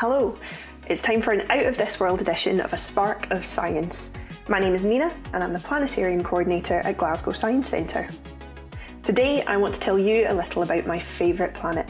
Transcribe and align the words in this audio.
Hello, 0.00 0.34
it's 0.88 1.02
time 1.02 1.20
for 1.20 1.32
an 1.32 1.44
out 1.50 1.66
of 1.66 1.76
this 1.76 2.00
world 2.00 2.22
edition 2.22 2.58
of 2.58 2.72
A 2.72 2.78
Spark 2.78 3.30
of 3.30 3.44
Science. 3.44 4.14
My 4.48 4.58
name 4.58 4.72
is 4.72 4.82
Nina 4.82 5.12
and 5.34 5.44
I'm 5.44 5.52
the 5.52 5.58
Planetarium 5.58 6.24
Coordinator 6.24 6.76
at 6.76 6.96
Glasgow 6.96 7.32
Science 7.32 7.68
Centre. 7.68 8.08
Today 9.02 9.42
I 9.42 9.58
want 9.58 9.74
to 9.74 9.80
tell 9.80 9.98
you 9.98 10.24
a 10.26 10.32
little 10.32 10.62
about 10.62 10.86
my 10.86 10.98
favourite 10.98 11.52
planet. 11.52 11.86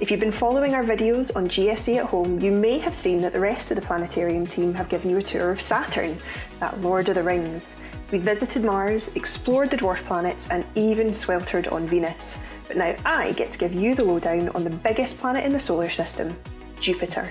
If 0.00 0.10
you've 0.10 0.18
been 0.18 0.32
following 0.32 0.74
our 0.74 0.82
videos 0.82 1.36
on 1.36 1.46
GSC 1.46 1.98
at 1.98 2.06
home, 2.06 2.40
you 2.40 2.50
may 2.50 2.78
have 2.78 2.94
seen 2.94 3.20
that 3.20 3.34
the 3.34 3.40
rest 3.40 3.70
of 3.70 3.74
the 3.74 3.84
planetarium 3.84 4.46
team 4.46 4.72
have 4.72 4.88
given 4.88 5.10
you 5.10 5.18
a 5.18 5.22
tour 5.22 5.50
of 5.50 5.60
Saturn, 5.60 6.16
that 6.58 6.80
Lord 6.80 7.10
of 7.10 7.16
the 7.16 7.22
Rings. 7.22 7.76
We 8.10 8.16
visited 8.16 8.64
Mars, 8.64 9.14
explored 9.14 9.70
the 9.70 9.76
dwarf 9.76 10.02
planets, 10.06 10.48
and 10.48 10.64
even 10.74 11.12
sweltered 11.12 11.70
on 11.70 11.86
Venus. 11.86 12.38
But 12.66 12.78
now 12.78 12.96
I 13.04 13.32
get 13.32 13.52
to 13.52 13.58
give 13.58 13.74
you 13.74 13.94
the 13.94 14.04
lowdown 14.04 14.48
on 14.48 14.64
the 14.64 14.70
biggest 14.70 15.18
planet 15.18 15.44
in 15.44 15.52
the 15.52 15.60
solar 15.60 15.90
system, 15.90 16.34
Jupiter. 16.82 17.30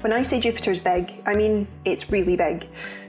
When 0.00 0.12
I 0.12 0.22
say 0.22 0.40
Jupiter's 0.40 0.80
big, 0.80 1.12
I 1.26 1.34
mean 1.34 1.68
it's 1.84 2.10
really 2.10 2.34
big. 2.34 2.66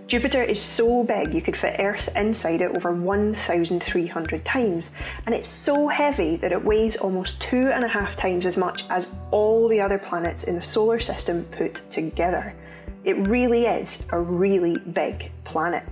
Jupiter 0.08 0.44
is 0.44 0.62
so 0.62 1.06
big 1.06 1.34
you 1.34 1.42
could 1.42 1.56
fit 1.56 1.80
Earth 1.80 2.10
inside 2.18 2.60
it 2.60 2.76
over 2.76 2.92
1,300 2.94 4.44
times, 4.44 4.92
and 5.26 5.34
it's 5.34 5.48
so 5.48 5.88
heavy 5.88 6.36
that 6.36 6.52
it 6.52 6.62
weighs 6.62 6.98
almost 6.98 7.42
two 7.42 7.72
and 7.72 7.86
a 7.86 7.88
half 7.88 8.18
times 8.18 8.46
as 8.46 8.58
much 8.58 8.84
as 8.90 9.16
all 9.32 9.70
the 9.70 9.80
other 9.80 9.98
planets 9.98 10.44
in 10.44 10.56
the 10.56 10.62
solar 10.62 11.00
system 11.00 11.46
put 11.46 11.76
together. 11.90 12.54
It 13.06 13.16
really 13.26 13.68
is 13.68 14.06
a 14.10 14.20
really 14.20 14.78
big 14.80 15.32
planet. 15.46 15.86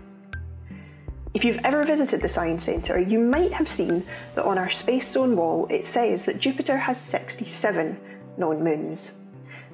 If 1.34 1.46
you've 1.46 1.64
ever 1.64 1.86
visited 1.86 2.22
the 2.22 2.28
Science 2.28 2.64
Centre, 2.64 3.00
you 3.00 3.20
might 3.20 3.54
have 3.54 3.70
seen 3.70 4.04
that 4.36 4.44
on 4.44 4.58
our 4.58 4.70
Space 4.70 5.10
Zone 5.10 5.38
wall 5.38 5.66
it 5.68 5.86
says 5.86 6.26
that 6.26 6.40
Jupiter 6.40 6.76
has 6.76 7.00
67 7.00 7.98
known 8.40 8.64
moons. 8.64 9.20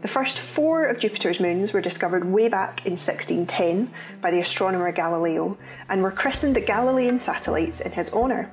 The 0.02 0.08
first 0.08 0.38
four 0.38 0.86
of 0.86 1.00
Jupiter's 1.00 1.40
moons 1.40 1.74
were 1.74 1.82
discovered 1.82 2.26
way 2.26 2.50
back 2.50 2.86
in 2.86 2.92
1610 2.92 3.92
by 4.22 4.30
the 4.30 4.40
astronomer 4.40 4.92
Galileo 4.92 5.58
and 5.90 6.04
were 6.04 6.12
christened 6.12 6.56
the 6.56 6.62
Galilean 6.62 7.18
satellites 7.18 7.80
in 7.82 7.92
his 7.92 8.14
honour. 8.14 8.52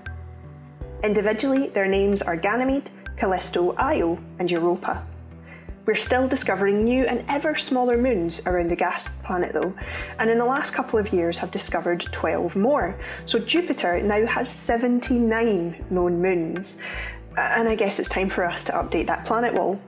Individually, 1.03 1.69
their 1.69 1.89
names 1.89 2.23
are 2.23 2.37
Ganymede, 2.37 2.91
Callisto, 3.17 3.73
Io, 3.77 4.19
and 4.39 4.51
Europa. 4.51 5.05
We're 5.85 5.97
still 5.97 6.29
discovering 6.29 6.85
new 6.85 7.05
and 7.07 7.25
ever 7.29 7.57
smaller 7.57 7.99
moons 7.99 8.47
around 8.47 8.69
the 8.69 8.77
gas 8.77 9.09
planet, 9.09 9.53
though, 9.53 9.75
and 10.21 10.31
in 10.31 10.39
the 10.39 10.45
last 10.45 10.73
couple 10.73 10.97
of 10.97 11.13
years 11.13 11.39
have 11.39 11.51
discovered 11.51 12.03
12 12.13 12.55
more. 12.55 12.95
So 13.27 13.41
Jupiter 13.41 14.01
now 14.01 14.25
has 14.27 14.49
79 14.49 15.85
known 15.91 16.23
moons. 16.23 16.79
And 17.37 17.69
I 17.69 17.75
guess 17.75 17.99
it's 17.99 18.09
time 18.09 18.29
for 18.29 18.45
us 18.45 18.65
to 18.65 18.73
update 18.73 19.07
that 19.07 19.25
planet 19.25 19.55
wall. 19.55 19.81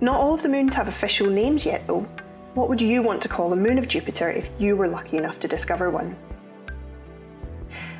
Not 0.00 0.20
all 0.20 0.34
of 0.34 0.42
the 0.42 0.48
moons 0.48 0.74
have 0.74 0.88
official 0.88 1.28
names 1.28 1.66
yet, 1.66 1.86
though. 1.86 2.06
What 2.54 2.68
would 2.68 2.80
you 2.80 3.02
want 3.02 3.22
to 3.22 3.28
call 3.28 3.50
the 3.50 3.56
moon 3.56 3.78
of 3.78 3.88
Jupiter 3.88 4.30
if 4.30 4.48
you 4.58 4.76
were 4.76 4.86
lucky 4.86 5.16
enough 5.16 5.40
to 5.40 5.48
discover 5.48 5.90
one? 5.90 6.16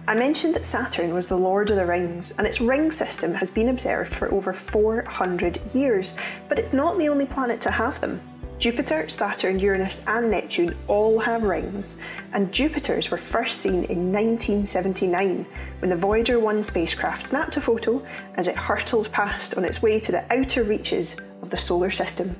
I 0.06 0.14
mentioned 0.14 0.54
that 0.54 0.66
Saturn 0.66 1.14
was 1.14 1.28
the 1.28 1.38
Lord 1.38 1.70
of 1.70 1.76
the 1.76 1.86
Rings, 1.86 2.36
and 2.36 2.46
its 2.46 2.60
ring 2.60 2.92
system 2.92 3.32
has 3.34 3.50
been 3.50 3.70
observed 3.70 4.12
for 4.12 4.30
over 4.30 4.52
400 4.52 5.60
years, 5.72 6.14
but 6.48 6.58
it's 6.58 6.74
not 6.74 6.98
the 6.98 7.08
only 7.08 7.24
planet 7.24 7.60
to 7.62 7.70
have 7.70 8.00
them. 8.00 8.20
Jupiter, 8.58 9.08
Saturn, 9.08 9.58
Uranus, 9.58 10.04
and 10.06 10.30
Neptune 10.30 10.76
all 10.86 11.18
have 11.18 11.42
rings, 11.42 11.98
and 12.32 12.52
Jupiter's 12.52 13.10
were 13.10 13.18
first 13.18 13.60
seen 13.60 13.84
in 13.84 14.12
1979 14.12 15.44
when 15.80 15.90
the 15.90 15.96
Voyager 15.96 16.38
1 16.38 16.62
spacecraft 16.62 17.26
snapped 17.26 17.56
a 17.56 17.60
photo 17.60 18.04
as 18.36 18.48
it 18.48 18.56
hurtled 18.56 19.10
past 19.12 19.54
on 19.56 19.64
its 19.64 19.82
way 19.82 20.00
to 20.00 20.12
the 20.12 20.24
outer 20.32 20.62
reaches 20.62 21.16
of 21.42 21.50
the 21.50 21.58
solar 21.58 21.90
system. 21.90 22.34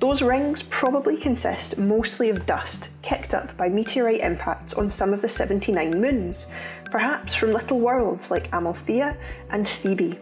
Those 0.00 0.20
rings 0.20 0.64
probably 0.64 1.16
consist 1.16 1.78
mostly 1.78 2.28
of 2.28 2.44
dust 2.44 2.88
kicked 3.02 3.34
up 3.34 3.56
by 3.56 3.68
meteorite 3.68 4.20
impacts 4.20 4.74
on 4.74 4.90
some 4.90 5.14
of 5.14 5.22
the 5.22 5.28
79 5.28 6.00
moons, 6.00 6.48
perhaps 6.86 7.34
from 7.34 7.52
little 7.52 7.78
worlds 7.78 8.28
like 8.28 8.52
Amalthea 8.52 9.16
and 9.50 9.68
Thebe. 9.68 10.18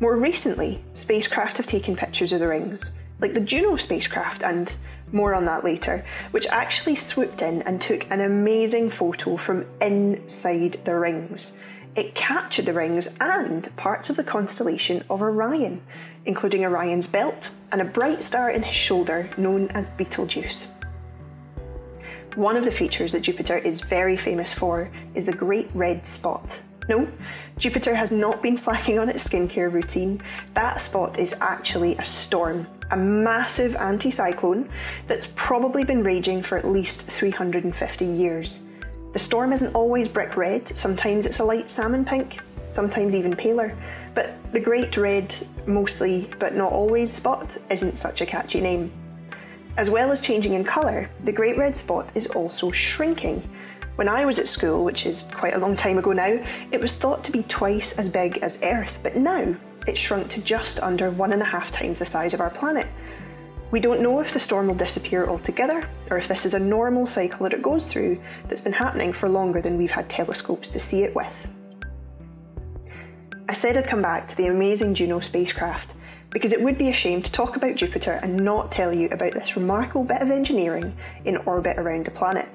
More 0.00 0.16
recently, 0.16 0.82
spacecraft 0.94 1.58
have 1.58 1.66
taken 1.66 1.94
pictures 1.94 2.32
of 2.32 2.40
the 2.40 2.48
rings, 2.48 2.92
like 3.20 3.34
the 3.34 3.40
Juno 3.40 3.76
spacecraft, 3.76 4.42
and 4.42 4.74
more 5.12 5.34
on 5.34 5.44
that 5.46 5.64
later, 5.64 6.04
which 6.30 6.46
actually 6.48 6.96
swooped 6.96 7.42
in 7.42 7.62
and 7.62 7.80
took 7.80 8.10
an 8.10 8.20
amazing 8.20 8.90
photo 8.90 9.36
from 9.36 9.66
inside 9.80 10.78
the 10.84 10.96
rings. 10.96 11.56
It 11.96 12.14
captured 12.14 12.66
the 12.66 12.72
rings 12.72 13.08
and 13.20 13.74
parts 13.76 14.10
of 14.10 14.16
the 14.16 14.24
constellation 14.24 15.02
of 15.10 15.22
Orion, 15.22 15.80
including 16.26 16.64
Orion's 16.64 17.06
belt 17.06 17.50
and 17.72 17.80
a 17.80 17.84
bright 17.84 18.22
star 18.22 18.50
in 18.50 18.62
his 18.62 18.76
shoulder 18.76 19.28
known 19.36 19.68
as 19.70 19.88
Betelgeuse. 19.90 20.68
One 22.36 22.56
of 22.56 22.64
the 22.64 22.70
features 22.70 23.12
that 23.12 23.22
Jupiter 23.22 23.58
is 23.58 23.80
very 23.80 24.16
famous 24.16 24.52
for 24.52 24.90
is 25.14 25.26
the 25.26 25.32
Great 25.32 25.68
Red 25.74 26.06
Spot. 26.06 26.60
No, 26.88 27.08
Jupiter 27.58 27.94
has 27.94 28.12
not 28.12 28.42
been 28.42 28.56
slacking 28.56 28.98
on 28.98 29.08
its 29.08 29.26
skincare 29.26 29.72
routine. 29.72 30.22
That 30.54 30.80
spot 30.80 31.18
is 31.18 31.34
actually 31.40 31.96
a 31.96 32.04
storm 32.04 32.66
a 32.90 32.96
massive 32.96 33.72
anticyclone 33.72 34.68
that's 35.06 35.28
probably 35.34 35.84
been 35.84 36.02
raging 36.02 36.42
for 36.42 36.56
at 36.56 36.66
least 36.66 37.02
350 37.02 38.04
years. 38.04 38.62
The 39.12 39.18
storm 39.18 39.52
isn't 39.52 39.74
always 39.74 40.08
brick 40.08 40.36
red, 40.36 40.76
sometimes 40.76 41.26
it's 41.26 41.40
a 41.40 41.44
light 41.44 41.70
salmon 41.70 42.04
pink, 42.04 42.38
sometimes 42.68 43.14
even 43.14 43.34
paler, 43.34 43.76
but 44.14 44.34
the 44.52 44.60
Great 44.60 44.96
Red, 44.96 45.34
mostly 45.66 46.30
but 46.38 46.54
not 46.54 46.72
always, 46.72 47.12
spot 47.12 47.56
isn't 47.70 47.96
such 47.96 48.20
a 48.20 48.26
catchy 48.26 48.60
name. 48.60 48.92
As 49.76 49.90
well 49.90 50.10
as 50.10 50.20
changing 50.20 50.54
in 50.54 50.64
colour, 50.64 51.08
the 51.24 51.32
Great 51.32 51.56
Red 51.56 51.76
Spot 51.76 52.10
is 52.14 52.26
also 52.28 52.70
shrinking. 52.70 53.48
When 53.94 54.08
I 54.08 54.24
was 54.24 54.38
at 54.38 54.48
school, 54.48 54.84
which 54.84 55.06
is 55.06 55.24
quite 55.34 55.54
a 55.54 55.58
long 55.58 55.76
time 55.76 55.98
ago 55.98 56.12
now, 56.12 56.44
it 56.72 56.80
was 56.80 56.94
thought 56.94 57.24
to 57.24 57.32
be 57.32 57.44
twice 57.44 57.98
as 57.98 58.08
big 58.08 58.38
as 58.38 58.62
Earth, 58.62 58.98
but 59.02 59.16
now 59.16 59.56
it 59.88 59.96
shrunk 59.96 60.28
to 60.30 60.40
just 60.40 60.80
under 60.80 61.10
one 61.10 61.32
and 61.32 61.42
a 61.42 61.46
half 61.46 61.70
times 61.70 61.98
the 61.98 62.04
size 62.04 62.34
of 62.34 62.40
our 62.40 62.50
planet. 62.50 62.86
We 63.70 63.80
don't 63.80 64.00
know 64.00 64.20
if 64.20 64.32
the 64.32 64.40
storm 64.40 64.68
will 64.68 64.74
disappear 64.74 65.26
altogether, 65.26 65.88
or 66.10 66.16
if 66.16 66.28
this 66.28 66.46
is 66.46 66.54
a 66.54 66.58
normal 66.58 67.06
cycle 67.06 67.44
that 67.44 67.52
it 67.52 67.62
goes 67.62 67.86
through 67.86 68.20
that's 68.48 68.62
been 68.62 68.72
happening 68.72 69.12
for 69.12 69.28
longer 69.28 69.60
than 69.60 69.76
we've 69.76 69.90
had 69.90 70.08
telescopes 70.08 70.68
to 70.70 70.80
see 70.80 71.02
it 71.02 71.14
with. 71.14 71.50
I 73.48 73.52
said 73.52 73.76
I'd 73.76 73.86
come 73.86 74.02
back 74.02 74.28
to 74.28 74.36
the 74.36 74.46
amazing 74.46 74.94
Juno 74.94 75.20
spacecraft 75.20 75.90
because 76.30 76.52
it 76.52 76.62
would 76.62 76.78
be 76.78 76.88
a 76.88 76.92
shame 76.92 77.22
to 77.22 77.32
talk 77.32 77.56
about 77.56 77.76
Jupiter 77.76 78.20
and 78.22 78.36
not 78.36 78.70
tell 78.70 78.92
you 78.92 79.08
about 79.08 79.32
this 79.32 79.56
remarkable 79.56 80.04
bit 80.04 80.20
of 80.20 80.30
engineering 80.30 80.94
in 81.24 81.38
orbit 81.38 81.78
around 81.78 82.04
the 82.04 82.10
planet. 82.10 82.48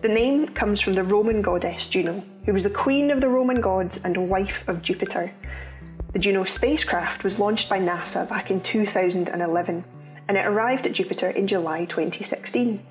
The 0.00 0.08
name 0.08 0.48
comes 0.48 0.80
from 0.80 0.94
the 0.94 1.04
Roman 1.04 1.42
goddess 1.42 1.86
Juno, 1.86 2.24
who 2.44 2.52
was 2.52 2.62
the 2.62 2.70
queen 2.70 3.10
of 3.10 3.20
the 3.20 3.28
Roman 3.28 3.60
gods 3.60 4.00
and 4.04 4.28
wife 4.28 4.64
of 4.68 4.82
Jupiter, 4.82 5.32
the 6.12 6.18
Juno 6.18 6.44
spacecraft 6.44 7.24
was 7.24 7.38
launched 7.38 7.70
by 7.70 7.78
NASA 7.78 8.28
back 8.28 8.50
in 8.50 8.60
2011 8.60 9.84
and 10.28 10.36
it 10.36 10.46
arrived 10.46 10.86
at 10.86 10.92
Jupiter 10.92 11.30
in 11.30 11.46
July 11.46 11.84
2016. 11.86 12.84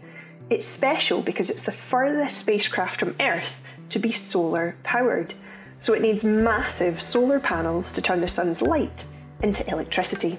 It's 0.50 0.66
special 0.66 1.22
because 1.22 1.50
it's 1.50 1.64
the 1.64 1.72
furthest 1.72 2.40
spacecraft 2.40 3.00
from 3.00 3.16
Earth 3.20 3.62
to 3.90 4.00
be 4.00 4.12
solar 4.12 4.76
powered, 4.84 5.36
so 5.80 5.94
it 5.94 6.02
needs 6.02 6.24
massive 6.24 7.02
solar 7.02 7.40
panels 7.40 7.92
to 7.94 8.02
turn 8.02 8.22
the 8.22 8.28
sun's 8.28 8.62
light 8.62 9.06
into 9.42 9.68
electricity. 9.70 10.38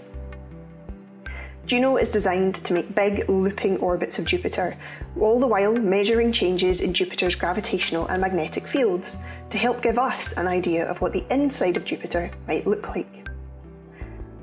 Juno 1.67 1.97
is 1.97 2.11
designed 2.11 2.57
to 2.57 2.75
make 2.75 2.95
big 2.95 3.29
looping 3.29 3.79
orbits 3.79 4.19
of 4.19 4.25
Jupiter, 4.25 4.77
all 5.19 5.39
the 5.39 5.47
while 5.47 5.73
measuring 5.75 6.33
changes 6.33 6.81
in 6.81 6.93
Jupiter's 6.93 7.37
gravitational 7.37 8.07
and 8.09 8.21
magnetic 8.21 8.67
fields 8.67 9.19
to 9.51 9.59
help 9.59 9.81
give 9.81 9.99
us 9.99 10.33
an 10.33 10.49
idea 10.49 10.85
of 10.87 11.01
what 11.01 11.13
the 11.13 11.25
inside 11.33 11.77
of 11.77 11.85
Jupiter 11.85 12.31
might 12.49 12.67
look 12.67 12.89
like. 12.89 13.29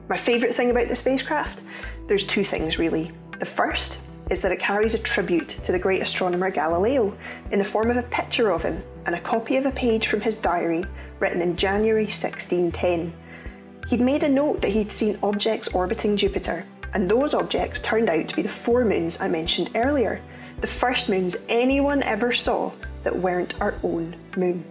My 0.08 0.18
favourite 0.18 0.56
thing 0.56 0.72
about 0.72 0.88
the 0.88 0.96
spacecraft? 0.96 1.62
There's 2.08 2.24
two 2.24 2.44
things 2.44 2.80
really. 2.80 3.12
The 3.38 3.46
first 3.46 4.00
is 4.30 4.42
that 4.42 4.52
it 4.52 4.60
carries 4.60 4.94
a 4.94 5.00
tribute 5.00 5.50
to 5.64 5.72
the 5.72 5.80
great 5.80 6.02
astronomer 6.02 6.50
Galileo 6.50 7.16
in 7.52 7.60
the 7.60 7.66
form 7.66 7.92
of 7.92 7.98
a 7.98 8.04
picture 8.04 8.52
of 8.52 8.64
him 8.64 8.82
and 9.06 9.14
a 9.14 9.22
copy 9.22 9.58
of 9.58 9.66
a 9.66 9.72
page 9.72 10.08
from 10.08 10.22
his 10.22 10.38
diary 10.38 10.86
written 11.20 11.42
in 11.42 11.58
January 11.58 12.04
1610. 12.04 13.14
He'd 13.90 14.00
made 14.00 14.24
a 14.24 14.30
note 14.30 14.62
that 14.62 14.72
he'd 14.72 14.92
seen 14.92 15.20
objects 15.22 15.68
orbiting 15.70 16.16
Jupiter 16.16 16.66
and 16.94 17.10
those 17.10 17.34
objects 17.34 17.80
turned 17.82 18.10
out 18.10 18.28
to 18.28 18.36
be 18.36 18.42
the 18.42 18.50
four 18.50 18.84
moons 18.86 19.22
I 19.22 19.28
mentioned 19.28 19.72
earlier, 19.76 20.22
the 20.62 20.68
first 20.68 21.10
moons 21.10 21.38
anyone 21.48 22.04
ever 22.04 22.34
saw 22.34 22.72
that 23.04 23.16
weren't 23.16 23.60
our 23.62 23.76
own 23.84 24.16
moon. 24.36 24.64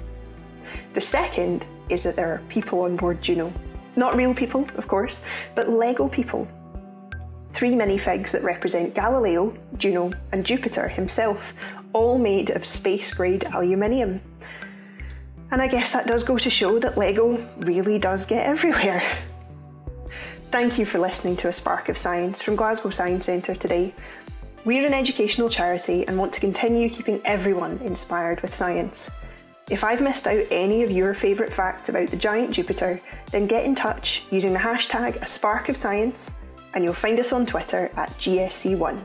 The 0.94 1.00
second 1.00 1.66
is 1.88 2.02
that 2.02 2.16
there 2.16 2.32
are 2.32 2.42
people 2.48 2.82
on 2.82 2.96
board 2.96 3.22
Juno. 3.22 3.52
Not 3.96 4.16
real 4.16 4.34
people, 4.34 4.66
of 4.76 4.86
course, 4.86 5.24
but 5.54 5.68
Lego 5.68 6.08
people. 6.08 6.46
Three 7.50 7.72
minifigs 7.72 8.30
that 8.32 8.42
represent 8.42 8.94
Galileo, 8.94 9.56
Juno, 9.78 10.12
and 10.32 10.44
Jupiter 10.44 10.88
himself, 10.88 11.54
all 11.92 12.18
made 12.18 12.50
of 12.50 12.66
space 12.66 13.12
grade 13.14 13.44
aluminium. 13.54 14.20
And 15.50 15.62
I 15.62 15.66
guess 15.66 15.90
that 15.92 16.06
does 16.06 16.24
go 16.24 16.36
to 16.36 16.50
show 16.50 16.78
that 16.78 16.98
Lego 16.98 17.38
really 17.60 17.98
does 17.98 18.26
get 18.26 18.44
everywhere. 18.44 19.02
Thank 20.50 20.78
you 20.78 20.86
for 20.86 20.98
listening 20.98 21.36
to 21.36 21.48
A 21.48 21.52
Spark 21.52 21.90
of 21.90 21.98
Science 21.98 22.40
from 22.40 22.56
Glasgow 22.56 22.88
Science 22.88 23.26
Centre 23.26 23.54
today. 23.54 23.94
We're 24.64 24.86
an 24.86 24.94
educational 24.94 25.50
charity 25.50 26.08
and 26.08 26.16
want 26.16 26.32
to 26.32 26.40
continue 26.40 26.88
keeping 26.88 27.20
everyone 27.26 27.78
inspired 27.82 28.40
with 28.40 28.54
science. 28.54 29.10
If 29.68 29.84
I've 29.84 30.00
missed 30.00 30.26
out 30.26 30.42
any 30.50 30.82
of 30.82 30.90
your 30.90 31.12
favourite 31.12 31.52
facts 31.52 31.90
about 31.90 32.08
the 32.08 32.16
giant 32.16 32.52
Jupiter, 32.52 32.98
then 33.30 33.46
get 33.46 33.66
in 33.66 33.74
touch 33.74 34.24
using 34.30 34.54
the 34.54 34.58
hashtag 34.58 35.16
A 35.20 35.26
Spark 35.26 35.68
of 35.68 35.76
Science 35.76 36.36
and 36.72 36.82
you'll 36.82 36.94
find 36.94 37.20
us 37.20 37.34
on 37.34 37.44
Twitter 37.44 37.90
at 37.96 38.08
GSC1. 38.12 39.04